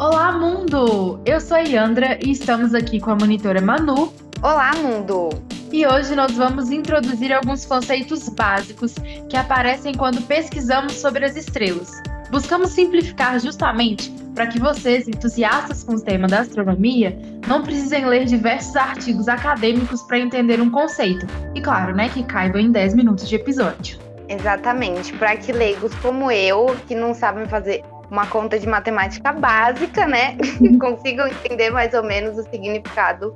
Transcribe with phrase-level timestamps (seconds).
[0.00, 1.20] Olá, mundo!
[1.26, 4.10] Eu sou a Yandra e estamos aqui com a monitora Manu.
[4.42, 5.28] Olá, mundo!
[5.70, 8.94] E hoje nós vamos introduzir alguns conceitos básicos
[9.28, 12.00] que aparecem quando pesquisamos sobre as estrelas.
[12.30, 17.14] Buscamos simplificar justamente para que vocês, entusiastas com o tema da astronomia,
[17.46, 21.26] não precisem ler diversos artigos acadêmicos para entender um conceito.
[21.54, 23.98] E claro, né, que caibam em 10 minutos de episódio.
[24.30, 30.06] Exatamente, para que leigos como eu, que não sabem fazer uma conta de matemática básica,
[30.06, 30.36] né,
[30.80, 33.34] consigam entender mais ou menos o significado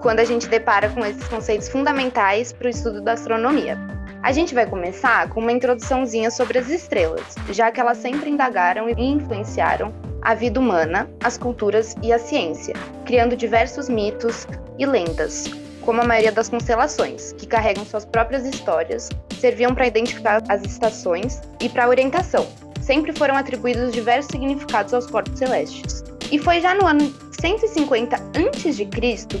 [0.00, 3.78] quando a gente depara com esses conceitos fundamentais para o estudo da astronomia.
[4.22, 8.88] A gente vai começar com uma introduçãozinha sobre as estrelas, já que elas sempre indagaram
[8.88, 12.74] e influenciaram a vida humana, as culturas e a ciência,
[13.04, 14.46] criando diversos mitos
[14.78, 15.44] e lendas,
[15.82, 21.42] como a maioria das constelações, que carregam suas próprias histórias, serviam para identificar as estações
[21.60, 22.46] e para orientação,
[22.84, 26.04] sempre foram atribuídos diversos significados aos corpos celestes.
[26.30, 28.86] E foi já no ano 150 a.C.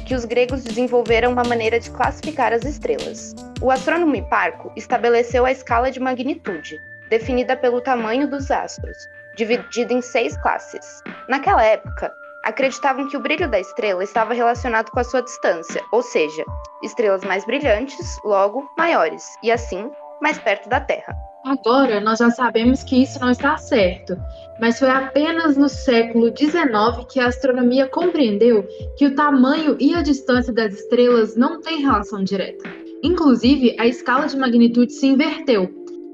[0.06, 3.34] que os gregos desenvolveram uma maneira de classificar as estrelas.
[3.60, 8.96] O astrônomo Hiparco estabeleceu a escala de magnitude, definida pelo tamanho dos astros,
[9.36, 11.02] dividida em seis classes.
[11.28, 12.12] Naquela época,
[12.44, 16.44] acreditavam que o brilho da estrela estava relacionado com a sua distância, ou seja,
[16.82, 19.90] estrelas mais brilhantes, logo maiores, e assim
[20.20, 21.33] mais perto da Terra.
[21.44, 24.16] Agora nós já sabemos que isso não está certo,
[24.58, 30.00] mas foi apenas no século XIX que a astronomia compreendeu que o tamanho e a
[30.00, 32.64] distância das estrelas não têm relação direta.
[33.02, 35.68] Inclusive, a escala de magnitude se inverteu.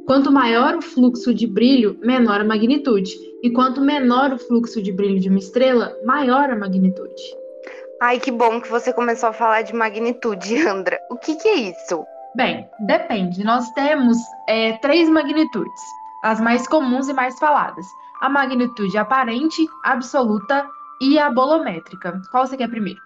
[0.04, 4.90] Quanto maior o fluxo de brilho, menor a magnitude, e quanto menor o fluxo de
[4.90, 7.22] brilho de uma estrela, maior a magnitude.
[8.02, 10.98] Ai, que bom que você começou a falar de magnitude, Andra.
[11.08, 12.04] O que, que é isso?
[12.34, 13.42] Bem, depende.
[13.44, 14.16] Nós temos
[14.48, 15.82] é, três magnitudes,
[16.22, 17.86] as mais comuns e mais faladas:
[18.20, 20.66] a magnitude aparente, absoluta
[21.00, 22.20] e a bolométrica.
[22.30, 23.00] Qual você quer primeiro?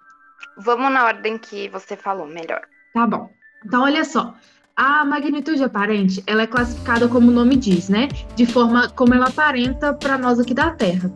[0.58, 2.61] Vamos na ordem que você falou, melhor.
[2.92, 3.30] Tá bom.
[3.64, 4.34] Então, olha só.
[4.77, 8.08] A magnitude aparente, ela é classificada como o nome diz, né?
[8.34, 11.13] De forma como ela aparenta para nós aqui da Terra.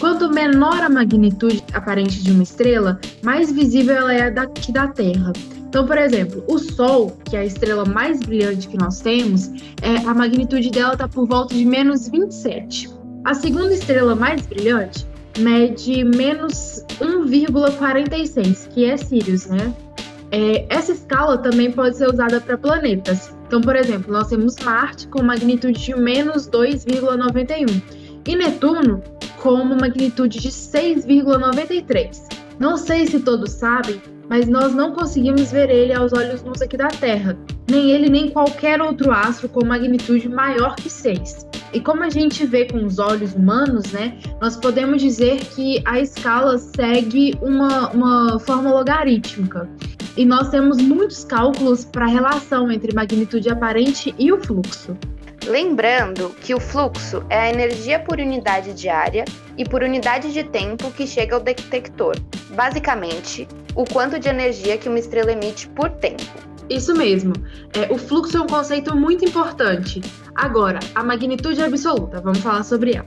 [0.00, 5.32] Quanto menor a magnitude aparente de uma estrela, mais visível ela é daqui da Terra.
[5.72, 9.50] Então, por exemplo, o Sol, que é a estrela mais brilhante que nós temos,
[9.80, 12.90] é, a magnitude dela está por volta de menos 27.
[13.24, 15.06] A segunda estrela mais brilhante
[15.38, 19.74] mede menos 1,46, que é Sirius, né?
[20.30, 23.34] É, essa escala também pode ser usada para planetas.
[23.46, 27.82] Então, por exemplo, nós temos Marte com magnitude de menos 2,91
[28.28, 29.02] e Netuno
[29.38, 32.42] com uma magnitude de 6,93.
[32.58, 36.76] Não sei se todos sabem, mas nós não conseguimos ver ele aos olhos nus aqui
[36.76, 37.36] da Terra,
[37.70, 41.46] nem ele nem qualquer outro astro com magnitude maior que 6.
[41.72, 46.00] E como a gente vê com os olhos humanos, né, nós podemos dizer que a
[46.00, 49.68] escala segue uma, uma forma logarítmica.
[50.16, 54.94] E nós temos muitos cálculos para a relação entre magnitude aparente e o fluxo.
[55.46, 59.24] Lembrando que o fluxo é a energia por unidade de área
[59.58, 62.16] e por unidade de tempo que chega ao detector.
[62.50, 66.22] Basicamente, o quanto de energia que uma estrela emite por tempo.
[66.70, 67.32] Isso mesmo.
[67.74, 70.00] É, o fluxo é um conceito muito importante.
[70.34, 73.06] Agora, a magnitude absoluta, vamos falar sobre ela.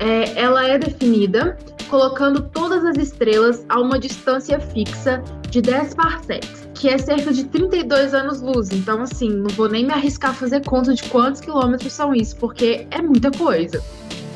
[0.00, 1.56] É, ela é definida
[1.88, 7.44] colocando todas as estrelas a uma distância fixa de 10 parsecs, que é cerca de
[7.44, 8.70] 32 anos-luz.
[8.70, 12.36] Então, assim, não vou nem me arriscar a fazer conta de quantos quilômetros são isso,
[12.36, 13.82] porque é muita coisa.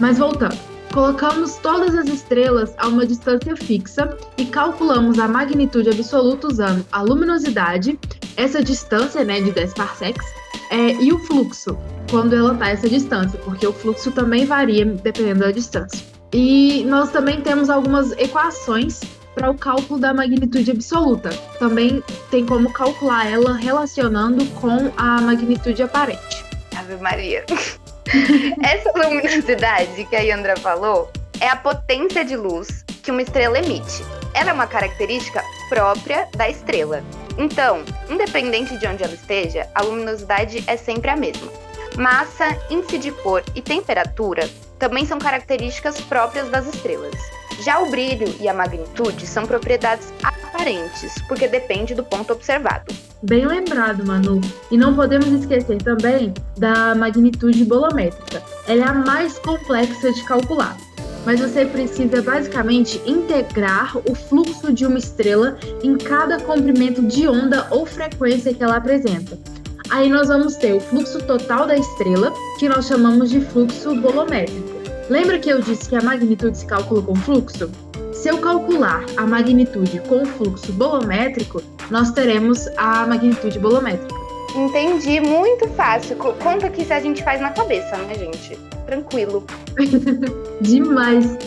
[0.00, 0.58] Mas voltando.
[0.92, 7.00] Colocamos todas as estrelas a uma distância fixa e calculamos a magnitude absoluta usando a
[7.00, 7.98] luminosidade,
[8.36, 10.26] essa distância né, de 10 parsecs,
[10.70, 11.78] é, e o fluxo,
[12.10, 16.04] quando ela está essa distância, porque o fluxo também varia dependendo da distância.
[16.32, 19.00] E nós também temos algumas equações
[19.34, 21.30] para o cálculo da magnitude absoluta.
[21.58, 26.44] Também tem como calcular ela relacionando com a magnitude aparente.
[26.76, 27.44] Ave Maria.
[28.62, 31.10] Essa luminosidade que a Yandra falou
[31.40, 34.04] é a potência de luz que uma estrela emite.
[34.34, 37.02] Ela é uma característica própria da estrela.
[37.38, 41.50] Então, independente de onde ela esteja, a luminosidade é sempre a mesma.
[41.96, 47.14] Massa, índice de cor e temperatura também são características próprias das estrelas.
[47.64, 52.92] Já o brilho e a magnitude são propriedades aparentes, porque depende do ponto observado.
[53.22, 54.40] Bem lembrado, Manu.
[54.68, 58.42] E não podemos esquecer também da magnitude bolométrica.
[58.66, 60.76] Ela é a mais complexa de calcular.
[61.24, 67.68] Mas você precisa basicamente integrar o fluxo de uma estrela em cada comprimento de onda
[67.70, 69.38] ou frequência que ela apresenta.
[69.88, 74.81] Aí nós vamos ter o fluxo total da estrela, que nós chamamos de fluxo bolométrico.
[75.10, 77.70] Lembra que eu disse que a magnitude se calcula com fluxo?
[78.12, 84.14] Se eu calcular a magnitude com fluxo bolométrico, nós teremos a magnitude bolométrica.
[84.54, 86.16] Entendi, muito fácil.
[86.16, 88.56] Conta aqui se a gente faz na cabeça, né, gente?
[88.86, 89.44] Tranquilo.
[90.60, 91.38] Demais.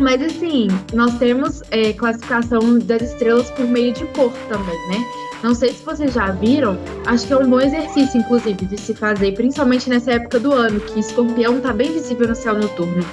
[0.00, 5.04] Mas assim, nós temos é, classificação das estrelas por meio de cor também, né?
[5.42, 8.94] Não sei se vocês já viram, acho que é um bom exercício, inclusive, de se
[8.94, 13.04] fazer, principalmente nessa época do ano, que escorpião está bem visível no céu noturno.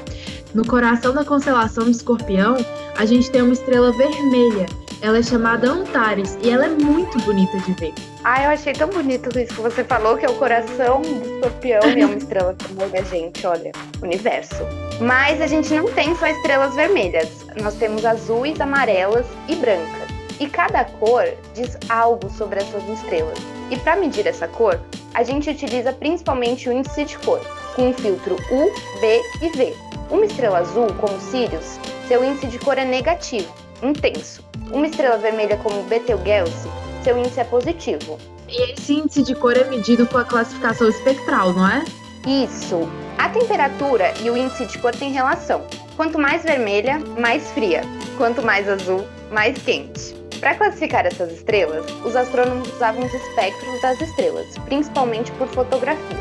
[0.53, 2.55] No coração da constelação de escorpião,
[2.97, 4.65] a gente tem uma estrela vermelha.
[5.01, 7.91] Ela é chamada Antares e ela é muito bonita de ver.
[8.23, 11.81] Ah, eu achei tão bonito isso que você falou, que é o coração do escorpião
[11.97, 13.71] e é uma estrela vermelha, gente, olha,
[14.03, 14.63] universo.
[14.99, 20.07] Mas a gente não tem só estrelas vermelhas, nós temos azuis, amarelas e brancas.
[20.39, 21.25] E cada cor
[21.55, 23.39] diz algo sobre essas estrelas.
[23.71, 24.79] E para medir essa cor,
[25.15, 27.41] a gente utiliza principalmente o índice de cor,
[27.75, 29.75] com o filtro U, B e V.
[30.11, 33.51] Uma estrela azul, como Sirius, seu índice de cor é negativo,
[33.81, 34.50] intenso.
[34.73, 36.69] Uma estrela vermelha, como Betelgeuse,
[37.03, 38.17] seu índice é positivo.
[38.47, 41.83] E esse índice de cor é medido com a classificação espectral, não é?
[42.25, 42.87] Isso.
[43.17, 45.61] A temperatura e o índice de cor têm relação.
[45.97, 47.81] Quanto mais vermelha, mais fria.
[48.17, 50.15] Quanto mais azul, mais quente.
[50.39, 56.19] Para classificar essas estrelas, os astrônomos usavam os espectros das estrelas, principalmente por fotografias.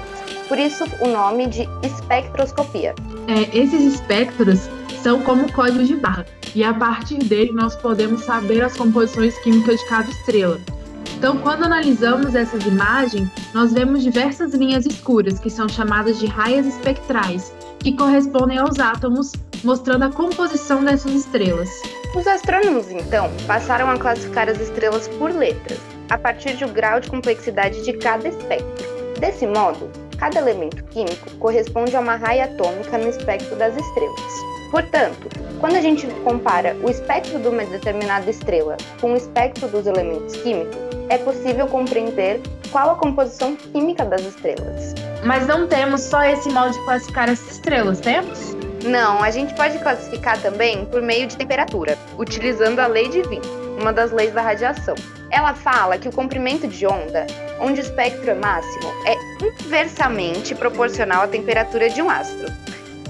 [0.48, 2.94] Por isso, o nome de espectroscopia.
[3.28, 4.68] É, esses espectros
[5.02, 9.80] são como códigos de barra, e a partir dele nós podemos saber as composições químicas
[9.80, 10.60] de cada estrela.
[11.16, 16.66] Então, quando analisamos essas imagens, nós vemos diversas linhas escuras, que são chamadas de raias
[16.66, 19.32] espectrais, que correspondem aos átomos,
[19.62, 21.68] mostrando a composição dessas estrelas.
[22.16, 27.10] Os astrônomos, então, passaram a classificar as estrelas por letras, a partir do grau de
[27.10, 28.88] complexidade de cada espectro.
[29.20, 34.32] Desse modo, cada elemento químico corresponde a uma raia atômica no espectro das estrelas.
[34.70, 35.28] Portanto,
[35.60, 40.34] quando a gente compara o espectro de uma determinada estrela com o espectro dos elementos
[40.36, 40.76] químicos,
[41.10, 42.40] é possível compreender
[42.72, 44.94] qual a composição química das estrelas.
[45.22, 48.56] Mas não temos só esse modo de classificar essas estrelas, temos?
[48.84, 53.42] Não, a gente pode classificar também por meio de temperatura, utilizando a lei de Wien,
[53.78, 54.94] uma das leis da radiação.
[55.30, 57.26] Ela fala que o comprimento de onda,
[57.60, 59.14] onde o espectro é máximo, é
[59.66, 62.50] inversamente proporcional à temperatura de um astro.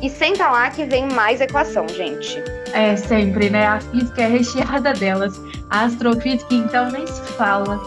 [0.02, 2.42] E senta lá que vem mais equação, gente.
[2.72, 3.66] É, sempre, né?
[3.66, 5.40] A física é recheada delas.
[5.68, 7.78] A astrofísica, então, nem se fala.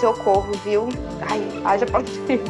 [0.00, 0.88] Socorro, viu?
[1.28, 2.44] Ai, haja paciência.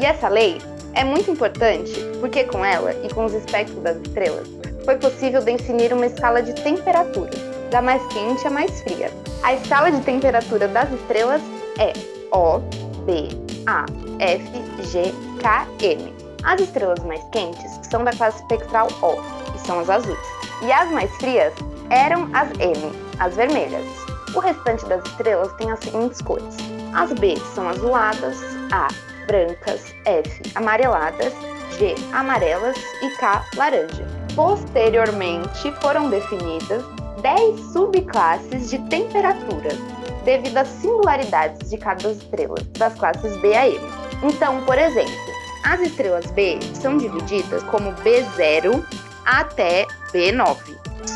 [0.00, 0.60] e essa lei
[0.94, 4.48] é muito importante porque com ela e com os espectros das estrelas
[4.84, 7.30] foi possível definir uma escala de temperatura,
[7.70, 9.10] da mais quente à mais fria.
[9.42, 11.40] A escala de temperatura das estrelas
[11.78, 11.92] é
[12.30, 12.60] O,
[13.06, 13.28] B,
[13.66, 13.86] A,
[14.18, 14.44] F,
[14.90, 16.23] G, K, M.
[16.44, 19.16] As estrelas mais quentes são da classe espectral O,
[19.50, 20.18] que são as azuis,
[20.62, 21.52] e as mais frias
[21.90, 23.86] eram as M, as vermelhas.
[24.34, 26.56] O restante das estrelas tem as seguintes cores:
[26.94, 28.38] as B são azuladas,
[28.72, 28.88] A
[29.26, 31.32] brancas, F amareladas,
[31.78, 34.06] G amarelas e K laranja.
[34.34, 36.84] Posteriormente foram definidas
[37.22, 39.70] 10 subclasses de temperatura,
[40.24, 43.80] devido às singularidades de cada estrela, das classes B a M.
[44.22, 45.33] Então, por exemplo,
[45.64, 48.84] as estrelas B são divididas como B0
[49.24, 50.56] até B9.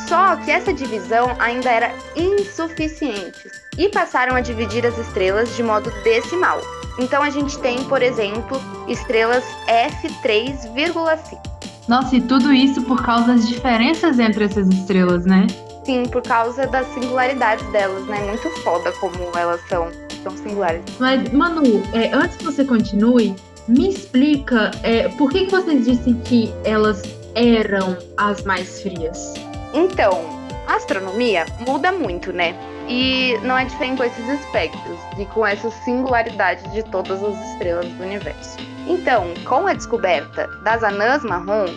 [0.09, 5.91] Só que essa divisão ainda era insuficiente e passaram a dividir as estrelas de modo
[6.03, 6.61] decimal.
[6.99, 11.39] Então a gente tem, por exemplo, estrelas F3,5.
[11.87, 15.47] Nossa, e tudo isso por causa das diferenças entre essas estrelas, né?
[15.85, 18.21] Sim, por causa das singularidades delas, né?
[18.27, 19.89] Muito foda como elas são,
[20.23, 20.83] são singulares.
[20.99, 23.35] Mas, Manu, é, antes que você continue,
[23.69, 27.03] me explica é, por que, que você disse que elas
[27.35, 29.35] eram as mais frias?
[29.75, 32.55] Então, a astronomia muda muito, né?
[32.89, 37.87] E não é diferente com esses espectros e com essa singularidade de todas as estrelas
[37.87, 38.57] do universo.
[38.87, 41.71] Então, com a descoberta das anãs marrons,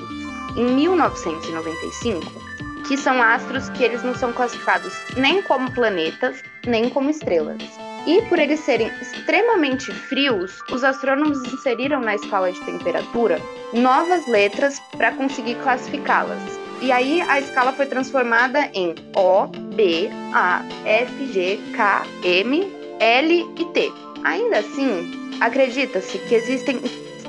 [0.55, 2.41] em 1995,
[2.87, 7.61] que são astros que eles não são classificados nem como planetas, nem como estrelas.
[8.07, 13.39] E por eles serem extremamente frios, os astrônomos inseriram na escala de temperatura
[13.73, 16.41] novas letras para conseguir classificá-las.
[16.81, 23.53] E aí a escala foi transformada em O, B, A, F, G, K, M, L
[23.55, 23.91] e T.
[24.23, 26.81] Ainda assim, acredita-se que existem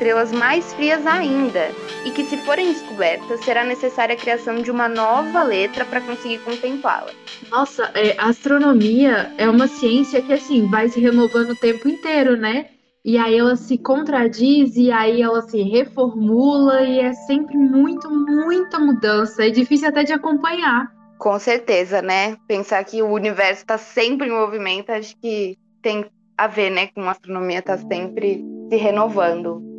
[0.02, 1.71] estrelas mais frias ainda
[2.04, 6.38] e que, se forem descobertas, será necessária a criação de uma nova letra para conseguir
[6.38, 7.12] contemplá-la.
[7.49, 12.66] Nossa, é, astronomia é uma ciência que assim vai se renovando o tempo inteiro, né?
[13.04, 18.78] e aí ela se contradiz e aí ela se reformula e é sempre muito, muita
[18.78, 19.44] mudança.
[19.44, 20.88] É difícil até de acompanhar.
[21.18, 22.37] Com certeza, né?
[22.47, 26.06] Pensar que o universo está sempre em movimento, acho que tem
[26.38, 29.72] a ver, né, com a astronomia está sempre se renovando.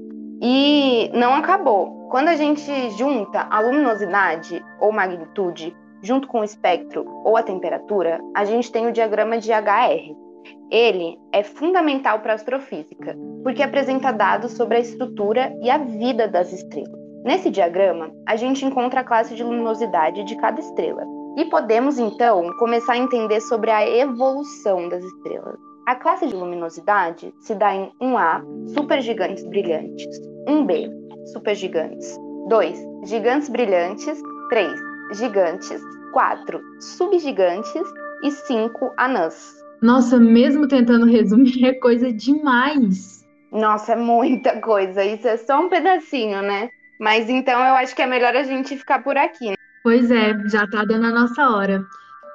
[0.46, 2.10] E não acabou.
[2.12, 8.20] Quando a gente junta a luminosidade ou magnitude junto com o espectro ou a temperatura,
[8.36, 10.14] a gente tem o diagrama de HR.
[10.70, 16.28] Ele é fundamental para a astrofísica, porque apresenta dados sobre a estrutura e a vida
[16.28, 16.92] das estrelas.
[17.24, 21.06] Nesse diagrama, a gente encontra a classe de luminosidade de cada estrela.
[21.38, 25.58] E podemos então começar a entender sobre a evolução das estrelas.
[25.88, 30.90] A classe de luminosidade se dá em 1A, supergigantes brilhantes, 1B,
[31.32, 32.18] supergigantes,
[32.50, 34.80] 2, gigantes brilhantes, 3,
[35.14, 35.82] gigantes,
[36.12, 37.84] 4, subgigantes
[38.24, 39.54] e 5, anãs.
[39.82, 43.24] Nossa, mesmo tentando resumir, é coisa demais.
[43.52, 45.04] Nossa, é muita coisa.
[45.04, 46.70] Isso é só um pedacinho, né?
[47.00, 49.50] Mas então eu acho que é melhor a gente ficar por aqui.
[49.50, 49.56] Né?
[49.84, 51.84] Pois é, já tá dando a nossa hora.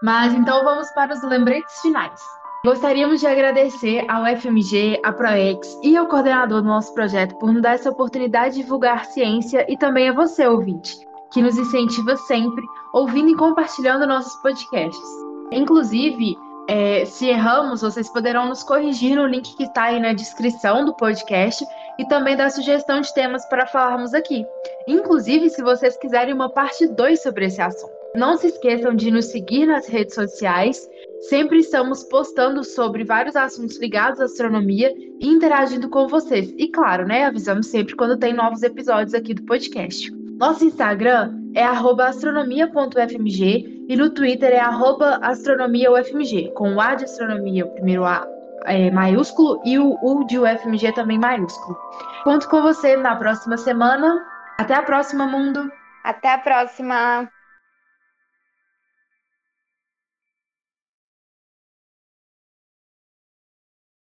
[0.03, 2.21] Mas então vamos para os lembretes finais.
[2.65, 7.62] Gostaríamos de agradecer ao FMG, à ProEx e ao coordenador do nosso projeto por nos
[7.62, 10.99] dar essa oportunidade de divulgar ciência e também a você, ouvinte,
[11.33, 15.09] que nos incentiva sempre, ouvindo e compartilhando nossos podcasts.
[15.53, 16.37] Inclusive,
[16.69, 20.97] é, se erramos, vocês poderão nos corrigir no link que está aí na descrição do
[20.97, 21.65] podcast
[21.97, 24.45] e também dar sugestão de temas para falarmos aqui.
[24.88, 27.98] Inclusive, se vocês quiserem uma parte 2 sobre esse assunto.
[28.15, 30.88] Não se esqueçam de nos seguir nas redes sociais.
[31.29, 36.53] Sempre estamos postando sobre vários assuntos ligados à astronomia e interagindo com vocês.
[36.57, 40.11] E claro, né, avisamos sempre quando tem novos episódios aqui do podcast.
[40.38, 47.71] Nosso Instagram é astronomia.fmg e no Twitter é astronomiaufmg, com o A de astronomia, o
[47.71, 48.27] primeiro A
[48.65, 51.79] é, maiúsculo e o U de UFMG também maiúsculo.
[52.25, 54.25] Conto com você na próxima semana.
[54.59, 55.71] Até a próxima, mundo!
[56.05, 57.29] Até a próxima!